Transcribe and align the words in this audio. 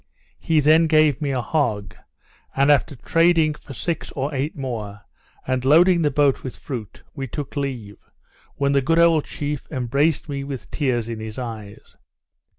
He 0.39 0.61
then 0.61 0.87
gave 0.87 1.21
me 1.21 1.29
a 1.29 1.41
hog; 1.43 1.95
and, 2.55 2.71
after 2.71 2.95
trading 2.95 3.53
for 3.53 3.73
six 3.73 4.09
or 4.13 4.33
eight 4.33 4.55
more, 4.55 5.01
and 5.45 5.63
loading 5.63 6.01
the 6.01 6.09
boat 6.09 6.41
with 6.41 6.55
fruit, 6.57 7.03
we 7.13 7.27
took 7.27 7.55
leave, 7.55 7.97
when 8.55 8.71
the 8.71 8.81
good 8.81 8.97
old 8.97 9.25
chief 9.25 9.67
embraced 9.69 10.27
me 10.27 10.43
with 10.43 10.71
tears 10.71 11.07
in 11.07 11.19
his 11.19 11.37
eyes. 11.37 11.97